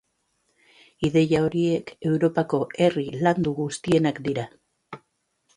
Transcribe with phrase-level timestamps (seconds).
[1.09, 4.51] Ideia horiek Europako herri landu guztienak dira.